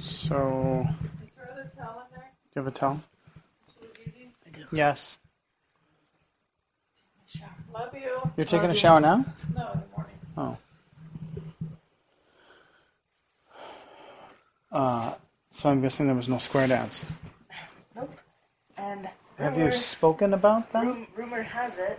So, 0.00 0.86
Is 1.22 1.28
there 1.36 1.50
other 1.52 1.70
towel 1.76 2.02
in 2.08 2.16
there? 2.16 2.30
do 2.32 2.60
you 2.60 2.62
have 2.62 2.66
a 2.66 2.70
towel? 2.70 3.00
Should 3.80 3.88
we 3.98 4.04
do 4.04 4.10
these? 4.18 4.64
Yes. 4.72 5.18
Love 7.72 7.94
you. 7.94 8.20
You're 8.36 8.44
taking 8.44 8.60
Love 8.62 8.70
a 8.70 8.74
you. 8.74 8.78
shower 8.78 9.00
now? 9.00 9.24
No, 9.54 9.72
in 9.72 9.80
the 9.80 9.86
morning. 9.96 10.16
Oh. 10.36 10.56
Uh, 14.72 15.14
so 15.50 15.70
I'm 15.70 15.80
guessing 15.80 16.06
there 16.06 16.16
was 16.16 16.28
no 16.28 16.38
square 16.38 16.66
dance. 16.66 17.04
Nope. 17.94 18.16
And 18.76 19.08
Have 19.38 19.58
you 19.58 19.70
spoken 19.72 20.34
about 20.34 20.72
that? 20.72 20.96
rumor 21.16 21.42
has 21.42 21.78
it 21.78 21.98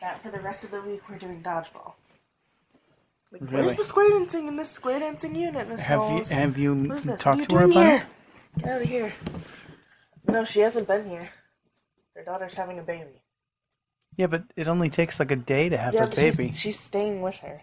that 0.00 0.18
for 0.20 0.30
the 0.30 0.40
rest 0.40 0.64
of 0.64 0.70
the 0.70 0.80
week 0.82 1.00
we're 1.08 1.18
doing 1.18 1.42
dodgeball. 1.42 1.92
Like, 3.30 3.42
Really? 3.42 3.56
Where's 3.56 3.74
the 3.74 3.84
square 3.84 4.10
dancing 4.10 4.48
in 4.48 4.56
this 4.56 4.70
square 4.70 5.00
dancing 5.00 5.34
unit, 5.34 5.68
Miss 5.68 5.82
Have 5.82 6.12
you 6.12 6.24
have 6.34 6.58
you 6.58 6.74
What 6.74 6.98
is 6.98 7.04
this? 7.04 7.20
talked 7.20 7.48
to 7.48 7.56
her 7.56 7.64
about 7.64 7.74
doing 7.74 7.86
it? 7.86 8.06
Get 8.58 8.68
out 8.68 8.82
of 8.82 8.88
here. 8.88 9.12
No, 10.26 10.44
she 10.44 10.60
hasn't 10.60 10.88
been 10.88 11.08
here. 11.08 11.30
Her 12.14 12.24
daughter's 12.24 12.54
having 12.54 12.78
a 12.78 12.82
baby. 12.82 13.22
Yeah, 14.16 14.26
but 14.26 14.44
it 14.56 14.66
only 14.66 14.90
takes 14.90 15.20
like 15.20 15.30
a 15.30 15.36
day 15.36 15.68
to 15.68 15.76
have 15.76 15.94
yeah, 15.94 16.04
a 16.04 16.06
but 16.06 16.16
baby. 16.16 16.48
She's, 16.48 16.60
she's 16.60 16.80
staying 16.80 17.22
with 17.22 17.36
her 17.36 17.62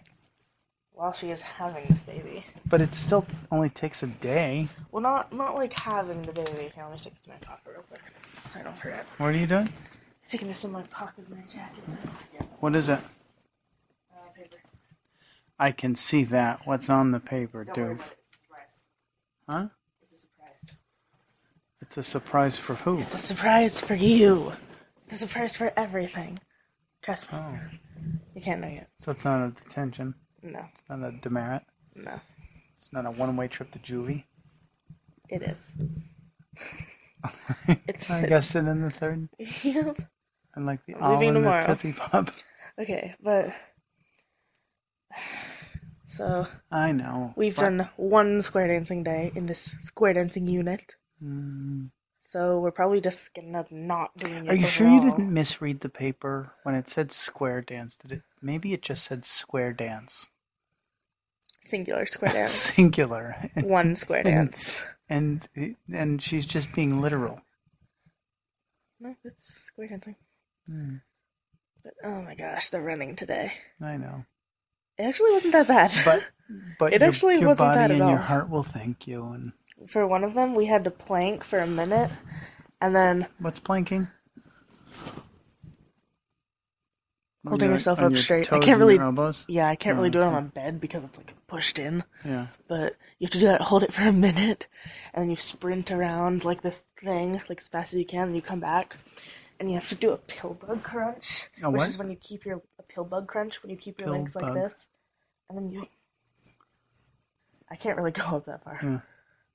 while 0.93 1.11
she 1.13 1.29
is 1.29 1.41
having 1.41 1.85
this 1.89 1.99
baby. 2.01 2.45
But 2.65 2.81
it 2.81 2.95
still 2.95 3.25
only 3.51 3.69
takes 3.69 4.03
a 4.03 4.07
day. 4.07 4.69
Well, 4.91 5.01
not 5.01 5.33
not 5.33 5.55
like 5.55 5.77
having 5.77 6.21
the 6.21 6.31
baby. 6.31 6.71
Here, 6.73 6.83
let 6.83 6.91
me 6.91 6.97
stick 6.97 7.13
this 7.15 7.25
in 7.25 7.33
my 7.33 7.37
pocket 7.39 7.71
real 7.73 7.83
quick, 7.83 8.01
so 8.49 8.59
I 8.59 8.63
don't 8.63 8.77
forget. 8.77 9.05
What 9.17 9.27
are 9.27 9.31
you 9.33 9.47
doing? 9.47 9.69
Sticking 10.21 10.47
this 10.47 10.63
in 10.63 10.71
my 10.71 10.83
pocket 10.83 11.25
of 11.25 11.29
my 11.31 11.41
jacket. 11.41 11.83
So 11.87 11.93
I 11.93 12.05
don't 12.05 12.19
forget. 12.19 12.47
What 12.61 12.75
is 12.75 12.89
it? 12.89 12.99
Paper. 15.57 15.67
I 15.67 15.71
can 15.71 15.95
see 15.95 16.23
that. 16.25 16.61
What's 16.65 16.89
on 16.89 17.11
the 17.11 17.19
paper, 17.19 17.63
Don't 17.63 17.77
worry 17.77 17.87
dude? 17.95 17.97
about 17.97 18.11
it. 18.11 18.17
It's 18.21 18.37
a 18.37 18.37
surprise. 18.43 18.81
Huh? 19.49 19.67
It's 20.11 20.23
a 20.23 20.27
surprise. 20.27 20.77
It's 21.81 21.97
a 21.97 22.03
surprise 22.03 22.57
for 22.57 22.75
who? 22.75 22.99
It's 22.99 23.13
a 23.13 23.17
surprise 23.17 23.81
for 23.81 23.93
you. 23.95 24.53
It's 25.07 25.15
a 25.15 25.19
surprise 25.19 25.55
for 25.55 25.71
everything. 25.77 26.39
Trust 27.01 27.31
me. 27.31 27.37
Oh, 27.39 27.59
You 28.33 28.41
can't 28.41 28.61
know 28.61 28.67
yet. 28.67 28.89
so 28.99 29.11
it's 29.11 29.23
not 29.25 29.47
a 29.47 29.51
detention. 29.51 30.15
No, 30.41 30.65
It's 30.71 30.81
not 30.89 31.03
a 31.03 31.11
demerit. 31.11 31.63
no. 31.95 32.19
It's 32.75 32.91
not 32.91 33.05
a 33.05 33.11
one-way 33.11 33.47
trip 33.47 33.71
to 33.71 33.79
Julie. 33.79 34.25
It 35.29 35.41
is. 35.43 35.71
It's- 37.87 38.09
I 38.11 38.17
it's- 38.19 38.29
guessed 38.29 38.55
it 38.55 38.67
in 38.67 38.81
the 38.81 38.91
third. 38.91 39.29
Yep. 39.63 39.97
And 40.55 40.65
like 40.65 40.85
the 40.85 40.95
I'm 40.95 41.03
all 41.03 41.13
leaving 41.13 41.29
in 41.29 41.33
the 41.35 41.39
tomorrow. 41.41 41.65
Tootsie 41.67 41.93
Pop. 41.93 42.29
Okay, 42.79 43.15
but 43.23 43.53
so 46.09 46.47
I 46.71 46.91
know. 46.91 47.33
we've 47.35 47.55
but- 47.55 47.61
done 47.63 47.89
one 47.97 48.41
square 48.41 48.67
dancing 48.67 49.03
day 49.03 49.31
in 49.35 49.45
this 49.47 49.75
square 49.79 50.13
dancing 50.13 50.47
unit. 50.47 50.81
Mm. 51.23 51.91
So 52.27 52.59
we're 52.59 52.71
probably 52.71 52.99
just 53.01 53.33
gonna 53.33 53.65
not 53.71 54.17
doing 54.17 54.45
it. 54.45 54.49
Are 54.49 54.55
you 54.55 54.65
sure 54.65 54.87
you 54.89 54.99
didn't 54.99 55.31
misread 55.33 55.79
the 55.81 55.89
paper 55.89 56.51
when 56.63 56.75
it 56.75 56.89
said 56.89 57.11
square 57.11 57.61
dance? 57.61 57.95
Did 57.95 58.11
it? 58.11 58.21
Maybe 58.41 58.73
it 58.73 58.81
just 58.81 59.05
said 59.05 59.25
square 59.25 59.71
dance. 59.73 60.27
Singular 61.63 62.05
square 62.05 62.33
dance. 62.33 62.51
Singular. 62.51 63.35
one 63.63 63.95
square 63.95 64.23
dance. 64.23 64.83
And 65.07 65.47
and 65.93 66.21
she's 66.21 66.45
just 66.45 66.73
being 66.73 66.99
literal. 67.01 67.41
No, 68.99 69.15
it's 69.23 69.47
square 69.65 69.87
dancing. 69.89 70.15
Hmm, 70.67 70.95
But 71.83 71.93
oh 72.03 72.21
my 72.23 72.33
gosh, 72.35 72.69
the 72.69 72.81
running 72.81 73.15
today. 73.15 73.53
I 73.81 73.97
know. 73.97 74.25
It 74.97 75.03
actually 75.03 75.31
wasn't 75.31 75.53
that 75.53 75.67
bad. 75.67 75.91
But 76.05 76.23
but 76.79 76.93
It 76.93 77.01
your, 77.01 77.09
actually 77.09 77.39
your 77.39 77.47
wasn't 77.47 77.69
body 77.69 77.77
bad 77.77 77.91
at 77.91 77.99
and 78.01 78.09
your 78.09 78.19
heart 78.19 78.49
will 78.49 78.63
thank 78.63 79.07
you. 79.07 79.23
And 79.25 79.51
for 79.87 80.05
one 80.07 80.23
of 80.23 80.33
them, 80.35 80.55
we 80.55 80.65
had 80.67 80.83
to 80.85 80.91
plank 80.91 81.43
for 81.43 81.59
a 81.59 81.67
minute, 81.67 82.11
and 82.81 82.95
then 82.95 83.27
what's 83.39 83.59
planking? 83.59 84.07
Holding 87.47 87.67
you're 87.67 87.75
yourself 87.75 87.99
on 87.99 88.05
up 88.05 88.11
your 88.11 88.19
straight. 88.21 88.51
I 88.51 88.55
toes 88.57 88.65
can't 88.65 88.73
and 88.73 88.79
really- 88.81 88.95
your 88.95 89.03
elbows. 89.03 89.45
yeah, 89.47 89.67
I 89.67 89.75
can't 89.75 89.95
Oh, 89.95 89.99
really 89.99 90.09
do 90.09 90.19
it 90.21 90.23
on 90.25 90.33
my 90.33 90.41
bed 90.41 90.81
because 90.81 91.03
it's 91.03 91.17
like 91.17 91.35
pushed 91.45 91.77
in. 91.77 92.03
Yeah. 92.23 92.47
But 92.67 92.95
you 93.19 93.25
have 93.27 93.31
to 93.31 93.39
do 93.39 93.45
that, 93.45 93.61
hold 93.61 93.83
it 93.83 93.93
for 93.93 94.01
a 94.01 94.11
minute, 94.11 94.65
and 95.13 95.21
then 95.21 95.29
you 95.29 95.35
sprint 95.35 95.91
around 95.91 96.43
like 96.43 96.61
this 96.63 96.85
thing, 96.99 97.41
like 97.47 97.59
as 97.61 97.67
fast 97.67 97.93
as 97.93 97.99
you 97.99 98.05
can, 98.05 98.27
and 98.29 98.35
you 98.35 98.41
come 98.41 98.59
back, 98.59 98.97
and 99.59 99.69
you 99.69 99.75
have 99.75 99.87
to 99.89 99.95
do 99.95 100.11
a 100.11 100.17
pill 100.17 100.55
bug 100.55 100.81
crunch, 100.81 101.49
A 101.61 101.69
which 101.69 101.79
what? 101.81 101.87
is 101.89 101.97
when 101.99 102.09
you 102.09 102.17
keep 102.19 102.45
your 102.45 102.63
a 102.79 102.83
pill 102.83 103.03
bug 103.03 103.27
crunch 103.27 103.61
when 103.61 103.69
you 103.69 103.77
keep 103.77 103.99
your 103.99 104.07
Pill 104.09 104.17
legs 104.17 104.35
like 104.35 104.45
bug. 104.45 104.55
this, 104.55 104.87
and 105.49 105.57
then 105.57 105.69
you. 105.71 105.85
I 107.69 107.75
can't 107.75 107.97
really 107.97 108.11
go 108.23 108.23
up 108.37 108.45
that 108.45 108.63
far, 108.63 108.79
Yeah. 108.81 108.99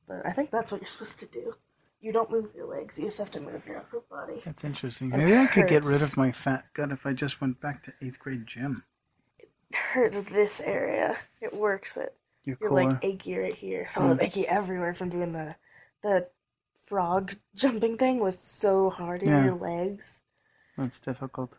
but 0.08 0.26
I 0.26 0.32
think 0.32 0.50
that's 0.50 0.72
what 0.72 0.80
you're 0.80 0.88
supposed 0.88 1.20
to 1.20 1.26
do. 1.26 1.54
You 2.00 2.12
don't 2.12 2.30
move 2.30 2.52
your 2.54 2.66
legs; 2.66 2.98
you 2.98 3.04
just 3.04 3.18
have 3.18 3.30
to 3.32 3.40
move 3.40 3.66
your 3.66 3.78
upper 3.78 4.00
body. 4.10 4.40
That's 4.44 4.64
interesting. 4.64 5.10
Maybe 5.10 5.36
I 5.36 5.46
could 5.46 5.68
get 5.68 5.84
rid 5.84 6.02
of 6.02 6.16
my 6.16 6.32
fat 6.32 6.64
gut 6.72 6.90
if 6.92 7.04
I 7.06 7.12
just 7.12 7.40
went 7.40 7.60
back 7.60 7.82
to 7.84 7.92
eighth 8.00 8.18
grade 8.18 8.46
gym. 8.46 8.84
It 9.38 9.50
hurts 9.74 10.20
this 10.22 10.60
area. 10.60 11.18
It 11.40 11.54
works 11.54 11.96
it. 11.96 12.14
Your 12.44 12.56
You're 12.60 12.70
core. 12.70 12.84
like 12.84 13.04
achy 13.04 13.38
right 13.38 13.54
here. 13.54 13.86
So 13.92 14.00
I 14.00 14.08
was 14.08 14.18
achy 14.18 14.48
everywhere 14.48 14.94
from 14.94 15.10
doing 15.10 15.32
the 15.32 15.56
the 16.02 16.26
frog 16.86 17.36
jumping 17.54 17.98
thing 17.98 18.18
was 18.18 18.38
so 18.38 18.88
hard 18.90 19.22
in 19.22 19.28
Yeah. 19.28 19.44
your 19.44 19.54
legs. 19.56 20.22
That's 20.78 20.98
difficult. 21.00 21.52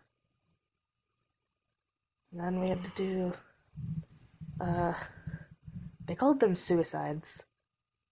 And 2.31 2.41
then 2.41 2.59
we 2.59 2.69
have 2.69 2.81
to 2.83 2.91
do 2.95 3.33
uh 4.61 4.93
they 6.07 6.15
called 6.15 6.39
them 6.39 6.55
suicides. 6.55 7.43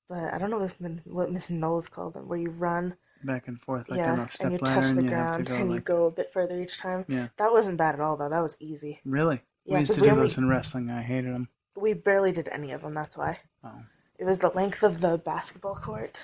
But 0.08 0.34
I 0.34 0.38
don't 0.40 0.50
know 0.50 0.68
what 1.06 1.32
Miss 1.32 1.50
Knowles 1.50 1.88
called 1.88 2.16
them, 2.16 2.28
where 2.28 2.40
you 2.40 2.50
run, 2.50 2.96
Back 3.24 3.48
and 3.50 3.60
forth 3.60 3.90
like 3.90 4.00
yeah, 4.00 4.14
on 4.14 4.20
a 4.20 4.30
and 4.42 4.52
you 4.54 4.58
ladder, 4.60 4.82
touch 4.82 4.86
and 4.86 4.98
the 4.98 5.04
you 5.04 5.10
have 5.10 5.38
to 5.38 5.44
ground, 5.44 5.62
and 5.62 5.74
you 5.74 5.80
go 5.82 6.06
a 6.06 6.12
bit 6.12 6.32
further 6.32 6.62
each 6.62 6.78
time. 6.78 7.04
Yeah. 7.10 7.28
That 7.38 7.52
wasn't 7.52 7.78
bad 7.78 7.96
at 7.96 8.02
all, 8.02 8.16
though. 8.16 8.30
That 8.30 8.42
was 8.42 8.56
easy. 8.62 9.02
Really? 9.04 9.42
Yeah, 9.66 9.74
we 9.76 9.80
used 9.82 9.94
to 9.96 10.00
do 10.00 10.10
only- 10.10 10.22
those 10.22 10.38
in 10.38 10.48
wrestling. 10.48 10.90
I 10.90 11.02
hated 11.02 11.36
them. 11.36 11.50
We 11.76 11.94
barely 11.94 12.32
did 12.32 12.48
any 12.48 12.72
of 12.72 12.82
them. 12.82 12.94
That's 12.94 13.18
why. 13.18 13.40
Oh. 13.64 13.84
It 14.18 14.26
was 14.26 14.40
the 14.40 14.50
length 14.50 14.84
of 14.84 15.02
the 15.02 15.18
basketball 15.18 15.76
court. 15.76 16.18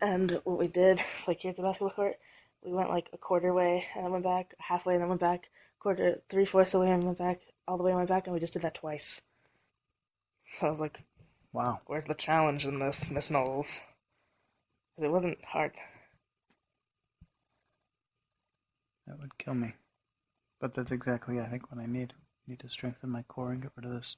And 0.00 0.40
what 0.44 0.58
we 0.58 0.68
did, 0.68 1.02
like 1.28 1.42
here's 1.42 1.56
the 1.56 1.62
basketball 1.62 1.90
court, 1.90 2.16
we 2.64 2.72
went 2.72 2.88
like 2.88 3.10
a 3.12 3.18
quarter 3.18 3.52
way 3.52 3.86
and 3.94 4.04
then 4.04 4.12
went 4.12 4.24
back, 4.24 4.54
halfway 4.58 4.94
and 4.94 5.02
then 5.02 5.08
went 5.10 5.20
back, 5.20 5.50
quarter, 5.78 6.22
three 6.30 6.46
fourths 6.46 6.72
away 6.72 6.86
the 6.86 6.90
way 6.90 6.94
and 6.94 7.04
went 7.04 7.18
back, 7.18 7.40
all 7.66 7.76
the 7.76 7.82
way 7.84 7.90
and 7.90 7.98
went 7.98 8.08
back, 8.08 8.26
and 8.26 8.34
we 8.34 8.40
just 8.40 8.52
did 8.52 8.62
that 8.62 8.74
twice. 8.74 9.20
So 10.48 10.66
I 10.66 10.68
was 10.70 10.80
like, 10.80 11.00
Wow. 11.52 11.80
where's 11.86 12.06
the 12.06 12.14
challenge 12.14 12.64
in 12.64 12.78
this, 12.78 13.10
Miss 13.10 13.30
Knowles? 13.30 13.80
Because 14.96 15.08
it 15.08 15.12
wasn't 15.12 15.44
hard. 15.44 15.72
That 19.06 19.18
would 19.20 19.38
kill 19.38 19.54
me. 19.54 19.74
But 20.60 20.74
that's 20.74 20.92
exactly, 20.92 21.40
I 21.40 21.46
think, 21.46 21.70
what 21.70 21.80
I 21.80 21.86
need. 21.86 22.12
I 22.14 22.50
need 22.50 22.60
to 22.60 22.68
strengthen 22.68 23.10
my 23.10 23.22
core 23.22 23.52
and 23.52 23.62
get 23.62 23.72
rid 23.76 23.86
of 23.86 23.92
this 23.92 24.16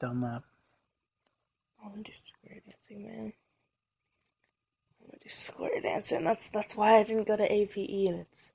Dunlap. 0.00 0.42
Oh, 1.80 1.86
I 1.86 1.88
want 1.88 2.04
to 2.06 2.12
do 2.12 2.18
square 2.26 2.60
dancing, 2.66 3.06
man. 3.06 3.32
I 5.00 5.04
want 5.04 5.20
to 5.20 5.28
do 5.28 5.32
square 5.32 5.80
dancing. 5.80 6.24
That's 6.24 6.48
that's 6.48 6.76
why 6.76 6.96
I 6.98 7.02
didn't 7.04 7.28
go 7.28 7.36
to 7.36 7.50
APE, 7.52 7.78
and 7.78 8.20
it's 8.20 8.52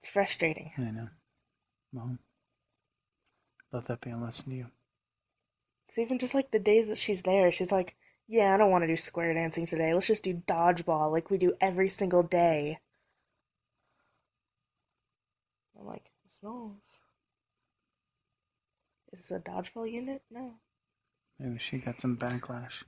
it's 0.00 0.08
frustrating. 0.08 0.72
I 0.78 0.90
know. 0.90 1.08
Well, 1.92 2.18
let 3.72 3.86
that 3.86 4.00
be 4.00 4.10
a 4.10 4.16
lesson 4.16 4.50
to 4.50 4.56
you. 4.56 4.66
Because 5.86 5.98
even 5.98 6.18
just 6.18 6.34
like 6.34 6.50
the 6.50 6.58
days 6.58 6.88
that 6.88 6.98
she's 6.98 7.22
there, 7.22 7.50
she's 7.50 7.72
like, 7.72 7.96
yeah, 8.26 8.54
I 8.54 8.58
don't 8.58 8.70
want 8.70 8.82
to 8.82 8.88
do 8.88 8.96
square 8.96 9.32
dancing 9.32 9.66
today. 9.66 9.94
Let's 9.94 10.06
just 10.06 10.24
do 10.24 10.42
dodgeball 10.46 11.10
like 11.10 11.30
we 11.30 11.38
do 11.38 11.54
every 11.60 11.88
single 11.88 12.22
day. 12.22 12.78
I'm 15.78 15.86
like, 15.86 16.10
Snows. 16.40 16.72
Is 19.12 19.20
this 19.20 19.30
a 19.30 19.40
dodgeball 19.40 19.90
unit? 19.90 20.22
No. 20.30 20.52
Maybe 21.38 21.58
she 21.58 21.78
got 21.78 22.00
some 22.00 22.16
backlash. 22.16 22.82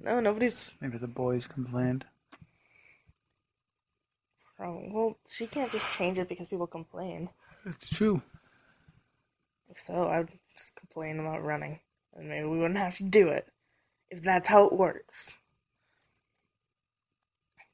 No, 0.00 0.20
nobody's. 0.20 0.76
Maybe 0.80 0.98
the 0.98 1.06
boys 1.06 1.46
complained. 1.46 2.04
Oh, 4.60 4.82
well, 4.90 5.18
she 5.28 5.46
can't 5.46 5.70
just 5.70 5.92
change 5.94 6.18
it 6.18 6.28
because 6.28 6.48
people 6.48 6.66
complain. 6.66 7.28
It's 7.64 7.88
true. 7.88 8.22
If 9.70 9.78
so, 9.80 10.08
I'd 10.08 10.28
just 10.54 10.74
complain 10.76 11.20
about 11.20 11.44
running. 11.44 11.80
And 12.16 12.28
maybe 12.28 12.46
we 12.46 12.58
wouldn't 12.58 12.78
have 12.78 12.96
to 12.98 13.04
do 13.04 13.28
it. 13.28 13.46
If 14.10 14.22
that's 14.22 14.48
how 14.48 14.66
it 14.66 14.72
works. 14.72 15.38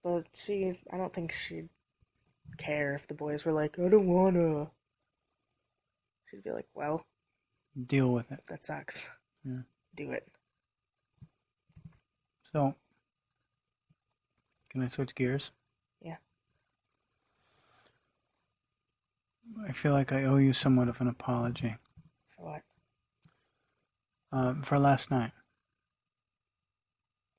But 0.02 0.25
she, 0.35 0.79
I 0.93 0.96
don't 0.96 1.14
think 1.14 1.32
she'd 1.32 1.69
care 2.58 2.94
if 2.94 3.06
the 3.06 3.14
boys 3.14 3.44
were 3.44 3.52
like, 3.52 3.79
I 3.79 3.88
don't 3.88 4.06
wanna. 4.08 4.70
She'd 6.31 6.43
be 6.44 6.50
like, 6.50 6.67
well, 6.75 7.05
Deal 7.87 8.08
with 8.12 8.31
it. 8.31 8.41
that 8.49 8.64
sucks. 8.64 9.08
Yeah. 9.44 9.62
Do 9.96 10.12
it. 10.12 10.29
So, 12.52 12.75
can 14.70 14.82
I 14.82 14.88
switch 14.88 15.14
gears? 15.14 15.50
Yeah. 16.00 16.17
I 19.67 19.73
feel 19.73 19.93
like 19.93 20.12
I 20.12 20.25
owe 20.25 20.37
you 20.37 20.52
somewhat 20.52 20.88
of 20.88 21.00
an 21.00 21.08
apology 21.08 21.76
For 22.44 22.50
what? 22.50 22.62
um, 24.32 24.62
for 24.62 24.79
last 24.79 25.11
night. 25.11 25.32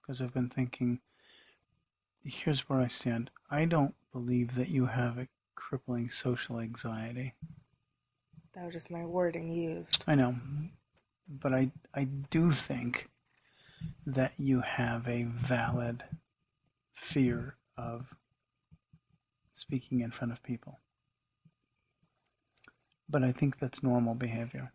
because 0.02 0.22
I've 0.22 0.34
been 0.34 0.50
thinking. 0.50 1.00
Here's 2.24 2.68
where 2.68 2.80
I 2.80 2.88
stand. 2.88 3.30
I 3.52 3.66
don't 3.66 3.94
believe 4.12 4.56
that 4.56 4.70
you 4.70 4.88
have 4.88 5.20
a 5.20 5.28
crippling 5.54 6.10
social 6.10 6.60
anxiety. 6.60 7.36
That 8.56 8.66
was 8.66 8.74
just 8.74 8.90
my 8.90 9.06
wording 9.06 9.52
used. 9.52 10.04
I 10.08 10.16
know, 10.16 10.36
but 11.28 11.54
I 11.54 11.72
I 11.94 12.06
do 12.06 12.52
think 12.52 13.10
that 14.06 14.34
you 14.38 14.62
have 14.62 15.08
a 15.08 15.24
valid 15.24 16.04
fear 16.94 17.58
of 17.78 18.16
speaking 19.54 20.00
in 20.02 20.12
front 20.12 20.32
of 20.34 20.42
people. 20.42 20.80
But 23.08 23.24
I 23.24 23.32
think 23.32 23.60
that's 23.60 23.84
normal 23.84 24.16
behavior. 24.16 24.72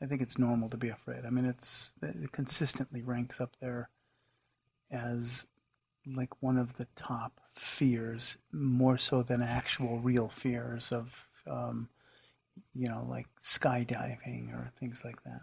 I 0.00 0.06
think 0.06 0.20
it's 0.20 0.38
normal 0.38 0.68
to 0.70 0.76
be 0.76 0.88
afraid. 0.88 1.24
I 1.24 1.30
mean, 1.30 1.46
it's 1.46 1.90
it 2.02 2.32
consistently 2.32 3.02
ranks 3.02 3.40
up 3.40 3.56
there 3.60 3.88
as 4.90 5.46
like 6.06 6.42
one 6.42 6.58
of 6.58 6.76
the 6.76 6.86
top 6.94 7.40
fears, 7.54 8.36
more 8.52 8.98
so 8.98 9.22
than 9.22 9.42
actual 9.42 9.98
real 9.98 10.28
fears 10.28 10.92
of, 10.92 11.28
um, 11.50 11.88
you 12.74 12.88
know, 12.88 13.06
like 13.08 13.26
skydiving 13.42 14.52
or 14.52 14.70
things 14.78 15.02
like 15.04 15.24
that. 15.24 15.40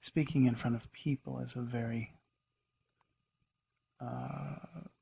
Speaking 0.00 0.46
in 0.46 0.54
front 0.54 0.76
of 0.76 0.92
people 0.92 1.40
is 1.40 1.56
a 1.56 1.60
very 1.60 2.12
uh, 4.00 4.56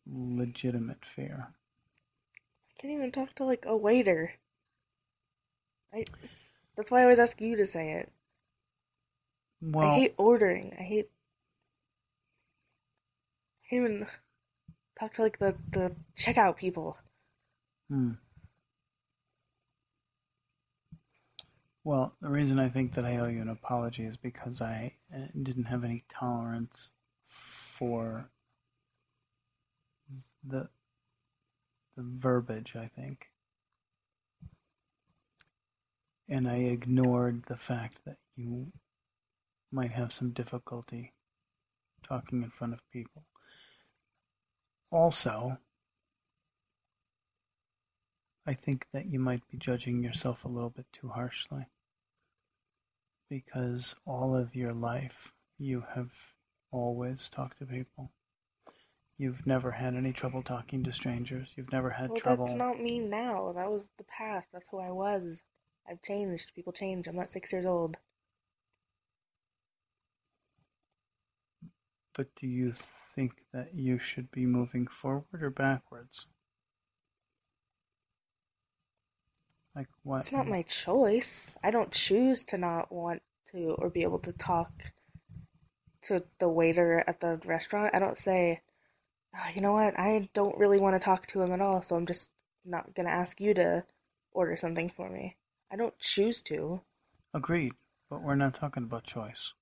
legitimate 0.06 1.04
fear. 1.04 1.48
I 2.70 2.80
can't 2.80 2.94
even 2.94 3.10
talk 3.10 3.34
to 3.36 3.44
like 3.44 3.64
a 3.66 3.76
waiter. 3.76 4.34
I. 5.92 6.04
That's 6.76 6.92
why 6.92 7.00
I 7.00 7.02
always 7.02 7.18
ask 7.18 7.40
you 7.40 7.56
to 7.56 7.66
say 7.66 7.90
it. 7.92 8.12
Well, 9.60 9.88
I 9.88 9.94
hate 9.94 10.14
ordering. 10.16 10.74
I 10.78 10.82
hate. 10.82 11.10
I 13.64 13.68
can't 13.68 13.84
even 13.84 14.06
talk 14.98 15.14
to 15.14 15.22
like 15.22 15.38
the 15.38 15.54
the 15.72 15.94
checkout 16.16 16.56
people. 16.56 16.96
Hmm. 17.88 18.12
Well, 21.84 22.14
the 22.20 22.28
reason 22.28 22.58
I 22.58 22.68
think 22.68 22.94
that 22.94 23.06
I 23.06 23.16
owe 23.16 23.28
you 23.28 23.40
an 23.40 23.48
apology 23.48 24.04
is 24.04 24.16
because 24.16 24.60
I 24.60 24.94
uh, 25.14 25.28
didn't 25.42 25.64
have 25.64 25.84
any 25.84 26.04
tolerance 26.08 26.90
for 27.28 28.28
the 30.44 30.68
the 31.96 32.02
verbiage, 32.02 32.76
I 32.76 32.86
think. 32.86 33.26
And 36.28 36.48
I 36.48 36.56
ignored 36.56 37.44
the 37.48 37.56
fact 37.56 38.04
that 38.04 38.18
you 38.36 38.70
might 39.70 39.92
have 39.92 40.12
some 40.12 40.30
difficulty 40.30 41.12
talking 42.02 42.42
in 42.42 42.50
front 42.50 42.72
of 42.72 42.80
people. 42.92 43.24
Also, 44.90 45.58
I 48.46 48.54
think 48.54 48.86
that 48.92 49.06
you 49.06 49.18
might 49.18 49.42
be 49.50 49.58
judging 49.58 50.02
yourself 50.02 50.44
a 50.44 50.48
little 50.48 50.70
bit 50.70 50.86
too 50.92 51.08
harshly. 51.08 51.66
Because 53.28 53.94
all 54.06 54.34
of 54.34 54.54
your 54.56 54.72
life, 54.72 55.34
you 55.58 55.84
have 55.94 56.12
always 56.70 57.28
talked 57.28 57.58
to 57.58 57.66
people. 57.66 58.10
You've 59.18 59.46
never 59.46 59.72
had 59.72 59.94
any 59.94 60.12
trouble 60.12 60.42
talking 60.42 60.82
to 60.84 60.92
strangers. 60.92 61.48
You've 61.56 61.72
never 61.72 61.90
had 61.90 62.08
Well, 62.08 62.18
trouble. 62.18 62.44
that's 62.46 62.56
not 62.56 62.80
me 62.80 63.00
now. 63.00 63.52
That 63.52 63.68
was 63.70 63.88
the 63.98 64.04
past. 64.04 64.48
That's 64.52 64.68
who 64.70 64.78
I 64.78 64.92
was. 64.92 65.42
I've 65.86 66.00
changed. 66.02 66.52
People 66.54 66.72
change. 66.72 67.06
I'm 67.06 67.16
not 67.16 67.30
six 67.30 67.52
years 67.52 67.66
old. 67.66 67.96
But 72.18 72.34
do 72.34 72.48
you 72.48 72.72
think 72.72 73.44
that 73.52 73.76
you 73.76 74.00
should 74.00 74.32
be 74.32 74.44
moving 74.44 74.88
forward 74.88 75.40
or 75.40 75.50
backwards? 75.50 76.26
Like 79.76 79.86
what? 80.02 80.22
It's 80.22 80.32
not 80.32 80.48
my 80.48 80.62
choice. 80.62 81.56
I 81.62 81.70
don't 81.70 81.92
choose 81.92 82.44
to 82.46 82.58
not 82.58 82.90
want 82.90 83.22
to 83.52 83.76
or 83.78 83.88
be 83.88 84.02
able 84.02 84.18
to 84.18 84.32
talk 84.32 84.92
to 86.02 86.24
the 86.40 86.48
waiter 86.48 87.04
at 87.06 87.20
the 87.20 87.40
restaurant. 87.44 87.94
I 87.94 88.00
don't 88.00 88.18
say, 88.18 88.62
"Ah, 89.32 89.50
you 89.50 89.60
know 89.60 89.74
what, 89.74 89.96
I 89.96 90.28
don't 90.34 90.58
really 90.58 90.80
want 90.80 90.96
to 90.96 91.04
talk 91.04 91.28
to 91.28 91.42
him 91.42 91.52
at 91.52 91.60
all, 91.60 91.82
so 91.82 91.94
I'm 91.94 92.06
just 92.06 92.32
not 92.64 92.94
gonna 92.94 93.10
ask 93.10 93.40
you 93.40 93.54
to 93.54 93.84
order 94.32 94.56
something 94.56 94.90
for 94.90 95.08
me. 95.08 95.36
I 95.70 95.76
don't 95.76 95.96
choose 96.00 96.42
to. 96.42 96.80
Agreed, 97.32 97.74
but 98.10 98.22
we're 98.22 98.34
not 98.34 98.54
talking 98.54 98.82
about 98.82 99.04
choice. 99.04 99.52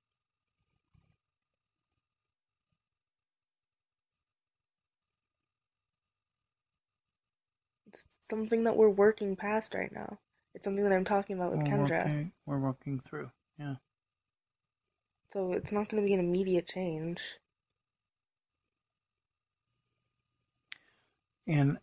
It's 7.97 8.31
something 8.31 8.65
that 8.65 8.77
we're 8.77 8.91
working 8.91 9.37
past 9.37 9.75
right 9.75 9.93
now. 9.93 10.19
It's 10.55 10.65
something 10.65 10.85
that 10.85 10.93
I'm 10.93 11.05
talking 11.05 11.37
about 11.37 11.53
with 11.53 11.67
we're 11.67 11.75
Kendra. 11.75 12.05
working, 12.05 12.33
we're 12.45 12.59
working 12.59 13.01
through. 13.01 13.31
Yeah. 13.59 13.77
So 15.33 15.53
it's 15.53 15.73
not 15.73 15.89
gonna 15.89 16.03
be 16.03 16.15
an 16.15 16.21
immediate 16.21 16.67
change. 16.67 17.21
And 21.47 21.79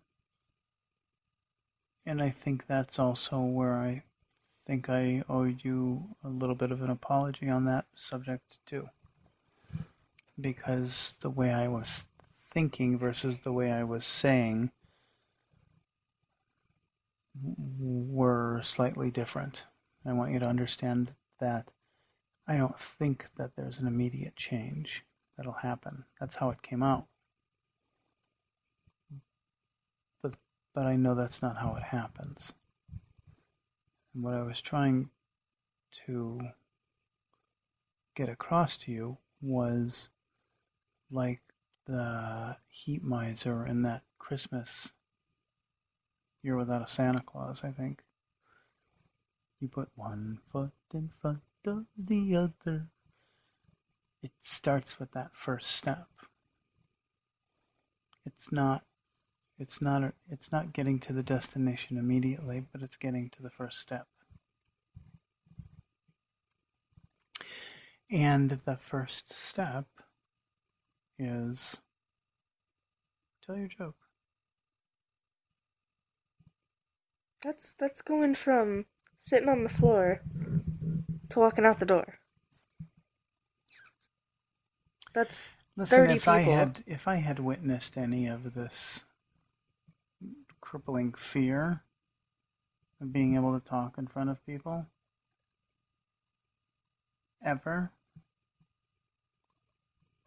and 2.05 2.21
I 2.21 2.29
think 2.29 2.67
that's 2.67 2.99
also 2.99 3.39
where 3.39 3.75
I 3.75 4.03
think 4.67 4.89
I 4.89 5.23
owe 5.29 5.43
you 5.43 6.15
a 6.23 6.29
little 6.29 6.55
bit 6.55 6.71
of 6.71 6.81
an 6.81 6.89
apology 6.89 7.49
on 7.49 7.65
that 7.65 7.85
subject 7.95 8.59
too. 8.65 8.89
Because 10.39 11.15
the 11.21 11.29
way 11.29 11.53
I 11.53 11.67
was 11.67 12.07
thinking 12.35 12.97
versus 12.97 13.41
the 13.41 13.53
way 13.53 13.71
I 13.71 13.83
was 13.83 14.05
saying 14.05 14.71
were 17.41 18.61
slightly 18.63 19.11
different. 19.11 19.65
I 20.05 20.13
want 20.13 20.31
you 20.31 20.39
to 20.39 20.47
understand 20.47 21.15
that 21.39 21.69
I 22.47 22.57
don't 22.57 22.79
think 22.79 23.27
that 23.37 23.51
there's 23.55 23.79
an 23.79 23.87
immediate 23.87 24.35
change 24.35 25.03
that'll 25.37 25.53
happen. 25.53 26.05
That's 26.19 26.35
how 26.35 26.49
it 26.49 26.61
came 26.61 26.83
out. 26.83 27.05
But 30.21 30.33
but 30.73 30.85
I 30.85 30.95
know 30.95 31.15
that's 31.15 31.41
not 31.41 31.57
how 31.57 31.73
it 31.75 31.83
happens. 31.83 32.53
And 34.13 34.23
what 34.23 34.33
I 34.33 34.43
was 34.43 34.61
trying 34.61 35.09
to 36.05 36.39
get 38.15 38.29
across 38.29 38.77
to 38.77 38.91
you 38.91 39.17
was 39.41 40.09
like 41.09 41.41
the 41.85 42.57
heat 42.67 43.03
miser 43.03 43.65
in 43.65 43.81
that 43.83 44.03
Christmas 44.19 44.91
Year 46.43 46.57
Without 46.57 46.83
a 46.83 46.87
Santa 46.87 47.21
Claus, 47.21 47.61
I 47.63 47.71
think. 47.71 48.03
You 49.59 49.69
put 49.69 49.89
one 49.95 50.39
foot 50.51 50.73
in 50.93 51.09
front 51.21 51.39
of 51.65 51.85
the 51.97 52.35
other. 52.35 52.87
It 54.21 54.31
starts 54.41 54.99
with 54.99 55.13
that 55.13 55.31
first 55.33 55.71
step. 55.71 56.07
It's 58.25 58.51
not 58.51 58.83
it's 59.59 59.81
not 59.81 60.03
a, 60.03 60.13
it's 60.29 60.51
not 60.51 60.73
getting 60.73 60.99
to 61.01 61.13
the 61.13 61.23
destination 61.23 61.97
immediately, 61.97 62.65
but 62.71 62.81
it's 62.81 62.97
getting 62.97 63.29
to 63.29 63.41
the 63.41 63.49
first 63.49 63.79
step. 63.79 64.07
And 68.11 68.51
the 68.51 68.75
first 68.75 69.31
step 69.31 69.85
is 71.17 71.77
tell 73.45 73.55
your 73.55 73.67
joke. 73.67 74.02
That's 77.43 77.73
that's 77.77 78.01
going 78.01 78.35
from 78.35 78.85
sitting 79.23 79.49
on 79.49 79.63
the 79.63 79.69
floor 79.69 80.21
to 81.29 81.39
walking 81.39 81.65
out 81.65 81.79
the 81.79 81.85
door. 81.85 82.19
That's 85.13 85.51
Listen, 85.75 86.05
30 86.05 86.13
if 86.13 86.27
I 86.27 86.39
had 86.39 86.83
if 86.85 87.07
I 87.07 87.15
had 87.15 87.39
witnessed 87.39 87.97
any 87.97 88.27
of 88.27 88.53
this 88.53 89.03
crippling 90.61 91.13
fear 91.13 91.83
of 93.01 93.11
being 93.11 93.35
able 93.35 93.59
to 93.59 93.65
talk 93.65 93.97
in 93.97 94.07
front 94.07 94.29
of 94.29 94.45
people 94.45 94.87
ever, 97.43 97.91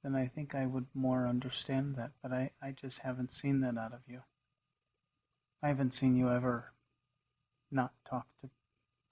then 0.03 0.15
I 0.15 0.27
think 0.27 0.55
I 0.55 0.67
would 0.67 0.87
more 0.95 1.27
understand 1.27 1.97
that. 1.97 2.13
But 2.23 2.33
I, 2.33 2.51
I 2.63 2.73
just 2.73 3.01
haven't 3.01 3.33
seen 3.33 3.61
that 3.61 3.77
out 3.79 3.93
of 3.93 4.01
you. 4.07 4.23
I 5.63 5.69
haven't 5.69 5.95
seen 5.95 6.17
you 6.17 6.31
ever 6.31 6.73
not 7.71 7.93
talk 8.09 8.27
to 8.41 8.51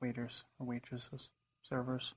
waiters 0.01 0.45
or 0.59 0.67
waitresses, 0.67 1.29
servers. 1.63 2.15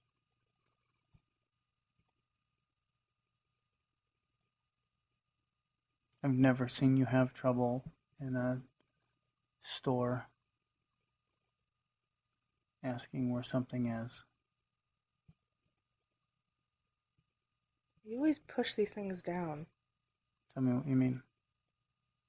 I've 6.24 6.32
never 6.32 6.68
seen 6.68 6.98
you 6.98 7.06
have 7.06 7.34
trouble 7.34 7.84
in 8.20 8.36
a 8.36 8.62
store 9.62 10.28
asking 12.84 13.32
where 13.32 13.44
something 13.44 13.88
is. 13.88 14.24
You 18.04 18.18
always 18.18 18.40
push 18.40 18.76
these 18.76 18.92
things 18.92 19.22
down. 19.22 19.66
Tell 20.54 20.64
me 20.64 20.74
what 20.74 20.88
you 20.88 20.96
mean. 20.96 21.22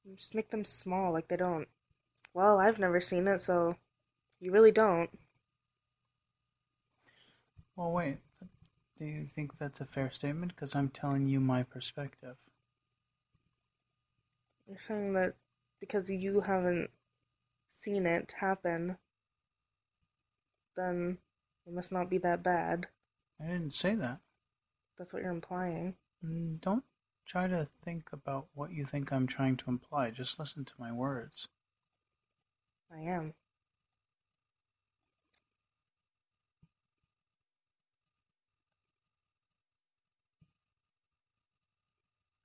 You 0.05 0.17
just 0.17 0.35
make 0.35 0.51
them 0.51 0.65
small, 0.65 1.13
like 1.13 1.29
they 1.29 1.37
don't. 1.37 1.69
Well, 2.35 2.59
I've 2.59 2.79
never 2.79 3.01
seen 3.01 3.29
it, 3.29 3.41
so 3.41 3.77
you 4.41 4.53
really 4.53 4.73
don't. 4.73 5.11
Well, 7.77 7.93
wait. 7.93 8.19
Do 8.99 9.05
you 9.05 9.27
think 9.27 9.59
that's 9.59 9.81
a 9.81 9.85
fair 9.87 10.11
statement? 10.11 10.55
Because 10.55 10.75
I'm 10.75 10.89
telling 10.89 11.29
you 11.29 11.39
my 11.41 11.63
perspective. 11.63 12.37
You're 14.67 14.79
saying 14.79 15.13
that 15.15 15.35
because 15.81 16.11
you 16.11 16.41
haven't 16.41 16.91
seen 17.73 18.07
it 18.07 18.35
happen, 18.41 18.99
then 20.77 21.19
it 21.67 21.73
must 21.73 21.93
not 21.93 22.11
be 22.11 22.19
that 22.19 22.43
bad. 22.43 22.89
I 23.41 23.47
didn't 23.47 23.75
say 23.75 23.95
that. 23.95 24.19
That's 24.99 25.13
what 25.13 25.23
you're 25.23 25.31
implying. 25.31 25.95
Mm, 26.25 26.61
Don't 26.61 26.85
try 27.27 27.47
to 27.47 27.69
think 27.85 28.09
about 28.13 28.49
what 28.55 28.73
you 28.73 28.85
think 28.85 29.13
I'm 29.13 29.27
trying 29.29 29.57
to 29.59 29.71
imply. 29.71 30.11
Just 30.11 30.39
listen 30.41 30.65
to 30.65 30.73
my 30.79 30.91
words. 30.93 31.47
I 32.93 33.01
am. 33.03 33.35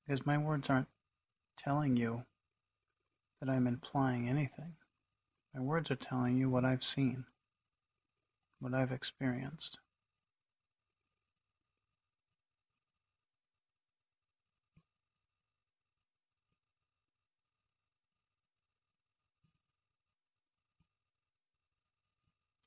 Because 0.06 0.26
my 0.26 0.38
words 0.38 0.70
aren't 0.70 0.88
telling 1.58 1.96
you 1.96 2.24
that 3.40 3.50
I'm 3.50 3.68
implying 3.68 4.28
anything. 4.28 4.74
My 5.54 5.62
words 5.62 5.92
are 5.92 5.96
telling 5.96 6.38
you 6.38 6.50
what 6.50 6.66
I've 6.66 6.84
seen, 6.84 7.26
what 8.60 8.74
I've 8.74 8.92
experienced. 8.92 9.78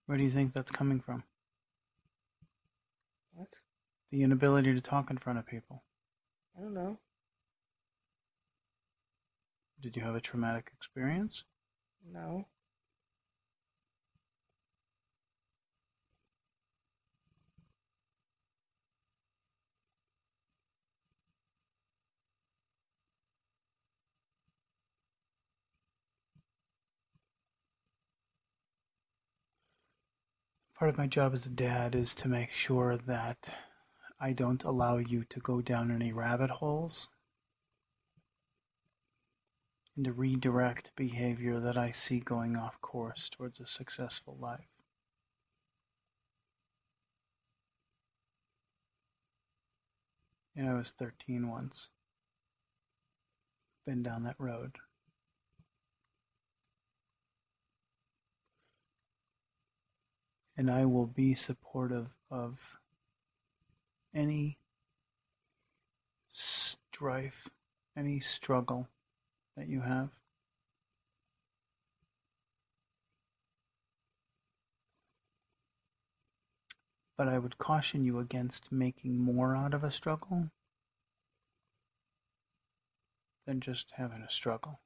Where 0.07 0.17
do 0.17 0.23
you 0.23 0.31
think 0.31 0.55
that's 0.55 0.71
coming 0.71 1.01
from? 1.01 1.25
What? 3.35 3.49
The 4.13 4.23
inability 4.23 4.73
to 4.73 4.81
talk 4.81 5.11
in 5.11 5.19
front 5.19 5.41
of 5.41 5.47
people. 5.47 5.83
I 6.57 6.63
don't 6.63 6.75
know. 6.75 6.99
Did 9.87 9.95
you 9.95 10.03
have 10.03 10.17
a 10.17 10.21
traumatic 10.21 10.73
experience? 10.77 11.45
No. 12.13 12.49
Part 30.77 30.89
of 30.89 30.99
my 30.99 31.07
job 31.07 31.33
as 31.33 31.47
a 31.47 31.49
dad 31.49 31.95
is 31.95 32.13
to 32.17 32.29
make 32.29 32.51
sure 32.51 32.97
that 32.97 33.55
I 34.19 34.33
don't 34.33 34.65
allow 34.65 34.97
you 34.97 35.23
to 35.31 35.39
go 35.39 35.61
down 35.61 35.93
any 35.93 36.13
rabbit 36.13 36.51
holes 36.51 37.09
and 39.97 40.05
to 40.05 40.13
redirect 40.13 40.91
behavior 40.95 41.59
that 41.59 41.79
I 41.79 41.91
see 41.91 42.21
going 42.21 42.55
off 42.55 42.81
course 42.83 43.31
towards 43.31 43.59
a 43.61 43.67
successful 43.67 44.37
life. 44.39 44.69
And 50.55 50.69
I 50.69 50.75
was 50.75 50.93
13 50.99 51.49
once. 51.49 51.89
Been 53.87 54.03
down 54.03 54.25
that 54.25 54.37
road. 54.39 54.77
And 60.59 60.71
I 60.71 60.85
will 60.87 61.07
be 61.07 61.35
supportive 61.35 62.09
of 62.31 62.79
any 64.15 64.59
strife, 66.33 67.49
any 67.95 68.21
struggle 68.21 68.89
that 69.57 69.69
you 69.69 69.81
have. 69.81 70.11
But 77.17 77.29
I 77.29 77.39
would 77.39 77.57
caution 77.57 78.05
you 78.05 78.19
against 78.19 78.71
making 78.71 79.19
more 79.19 79.57
out 79.57 79.73
of 79.73 79.83
a 79.83 79.91
struggle 79.91 80.51
than 83.47 83.61
just 83.61 83.93
having 83.97 84.21
a 84.23 84.31
struggle. 84.31 84.81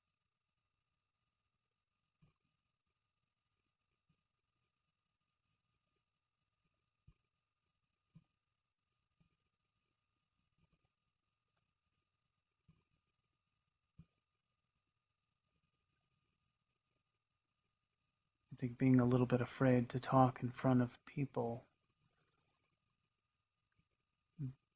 Think 18.61 18.77
being 18.77 19.01
a 19.01 19.07
little 19.07 19.27
bit 19.27 19.41
afraid 19.41 19.89
to 19.89 19.99
talk 19.99 20.41
in 20.43 20.51
front 20.51 20.83
of 20.83 20.99
people, 21.07 21.65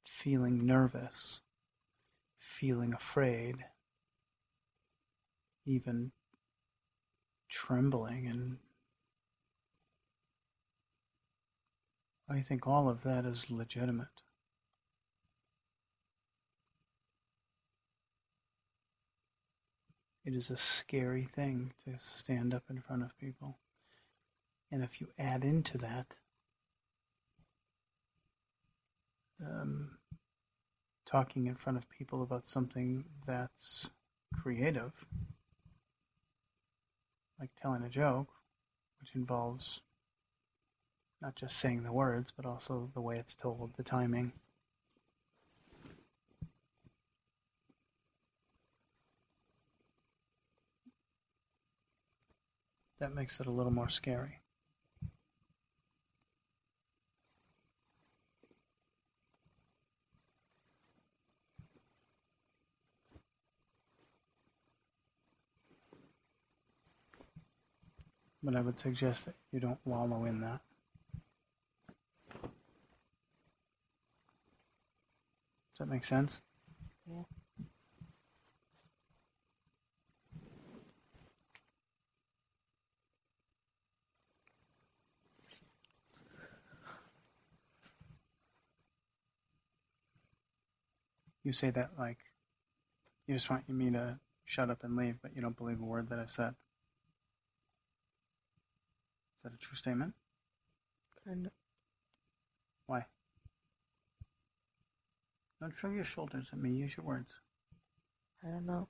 feeling 0.07 0.65
nervous, 0.65 1.43
feeling 2.39 2.95
afraid, 2.95 3.57
even 5.67 6.13
trembling, 7.51 8.27
and 8.27 8.57
I 12.27 12.41
think 12.41 12.67
all 12.67 12.89
of 12.89 13.03
that 13.03 13.27
is 13.27 13.51
legitimate. 13.51 14.09
It 20.25 20.35
is 20.35 20.49
a 20.49 20.57
scary 20.57 21.25
thing 21.25 21.73
to 21.85 21.99
stand 21.99 22.55
up 22.55 22.63
in 22.71 22.81
front 22.81 23.03
of 23.03 23.19
people. 23.19 23.59
And 24.71 24.83
if 24.83 25.01
you 25.01 25.09
add 25.19 25.45
into 25.45 25.79
that 25.79 26.17
um, 29.41 29.99
talking 31.07 31.47
in 31.47 31.55
front 31.55 31.79
of 31.79 31.89
people 31.89 32.23
about 32.23 32.49
something 32.49 33.05
that's 33.27 33.91
creative, 34.33 35.05
like 37.39 37.51
telling 37.61 37.83
a 37.83 37.89
joke, 37.89 38.29
which 39.01 39.15
involves 39.15 39.81
not 41.21 41.37
just 41.37 41.57
saying 41.57 41.83
the 41.83 41.93
words, 41.93 42.33
but 42.37 42.47
also 42.47 42.91
the 42.95 43.01
way 43.01 43.19
it's 43.19 43.35
told, 43.35 43.73
the 43.77 43.83
timing. 43.83 44.33
That 52.99 53.15
makes 53.15 53.41
it 53.41 53.47
a 53.47 53.51
little 53.51 53.73
more 53.73 53.89
scary. 53.89 54.44
But 68.45 68.57
I 68.57 68.61
would 68.61 68.79
suggest 68.79 69.25
that 69.25 69.37
you 69.53 69.59
don't 69.59 69.79
wallow 69.87 70.27
in 70.27 70.43
that. 70.43 70.61
Does 75.71 75.79
that 75.79 75.89
make 75.89 76.05
sense? 76.05 76.43
Yeah. 77.09 77.23
You 91.43 91.55
say 91.55 91.71
that 91.71 91.93
like 91.99 92.19
you 93.27 93.35
just 93.35 93.49
want 93.49 93.67
me 93.71 93.91
to 93.93 94.19
shut 94.45 94.69
up 94.69 94.85
and 94.85 94.97
leave, 94.97 95.17
but 95.23 95.35
you 95.35 95.41
don't 95.41 95.57
believe 95.57 95.81
a 95.81 95.85
word 95.85 96.11
that 96.11 96.19
I 96.19 96.27
said. 96.27 96.57
Is 99.45 99.51
that 99.51 99.55
a 99.55 99.59
true 99.59 99.77
statement? 99.77 100.15
Kind 101.27 101.47
of. 101.47 101.53
Why? 102.87 103.05
Don't 105.61 105.75
shrug 105.75 105.95
your 105.95 106.05
shoulders 106.05 106.49
at 106.53 106.59
me. 106.59 106.71
Use 106.71 106.97
your 106.97 107.05
words. 107.05 107.35
I 108.43 108.49
don't 108.49 108.65
know. 108.65 108.89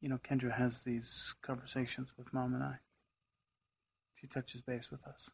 you 0.00 0.08
know, 0.08 0.18
Kendra 0.18 0.56
has 0.56 0.82
these 0.84 1.34
conversations 1.42 2.14
with 2.16 2.32
mom 2.32 2.54
and 2.54 2.62
I. 2.62 2.76
She 4.14 4.26
touches 4.26 4.62
base 4.62 4.90
with 4.90 5.04
us. 5.06 5.30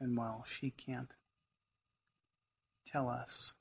And 0.00 0.16
while 0.16 0.44
she 0.46 0.70
can't 0.70 1.14
tell 2.86 3.08
us 3.08 3.54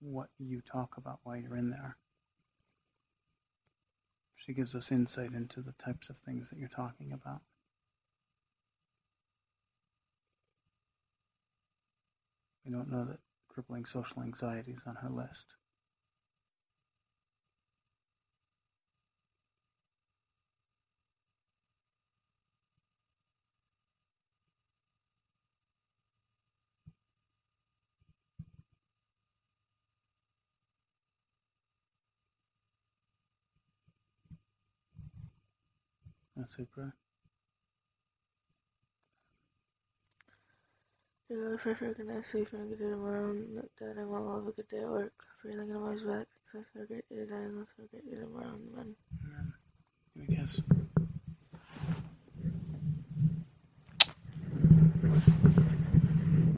what 0.00 0.28
you 0.38 0.60
talk 0.60 0.96
about 0.96 1.20
while 1.22 1.36
you're 1.36 1.56
in 1.56 1.70
there, 1.70 1.96
she 4.36 4.54
gives 4.54 4.74
us 4.74 4.90
insight 4.90 5.32
into 5.32 5.60
the 5.60 5.72
types 5.72 6.08
of 6.08 6.16
things 6.18 6.48
that 6.48 6.58
you're 6.58 6.68
talking 6.68 7.12
about. 7.12 7.42
We 12.64 12.72
don't 12.72 12.90
know 12.90 13.04
that 13.04 13.18
crippling 13.48 13.84
social 13.84 14.22
anxiety 14.22 14.72
is 14.72 14.84
on 14.86 14.96
her 14.96 15.10
list. 15.10 15.56
That's 36.38 36.58
it, 36.60 36.70
pray. 36.70 36.84
Yeah, 41.28 41.36
I 41.52 41.56
prefer 41.56 41.92
can 41.94 42.10
actually 42.16 42.42
if 42.42 42.54
I 42.54 42.58
can 42.58 42.70
do 42.70 42.76
tomorrow. 42.76 43.34
That 43.80 43.98
I 43.98 44.04
will 44.04 44.36
have 44.36 44.46
a 44.46 44.52
good 44.52 44.68
day 44.68 44.78
at 44.78 44.88
work. 44.88 45.12
Feeling 45.42 45.68
in 45.68 45.80
my 45.80 45.90
back. 45.90 46.28
So 46.52 46.60
a 46.80 46.86
great 46.86 47.08
day 47.10 47.16
today 47.16 47.34
and 47.34 47.62
it's 47.62 47.72
a 47.72 47.88
great 47.90 48.08
day 48.08 48.18
tomorrow. 48.20 48.56
Amen. 48.72 48.94
Amen. 49.26 49.52
Give 50.14 50.28
me 50.28 50.36
a 50.36 50.40
kiss. 50.40 50.62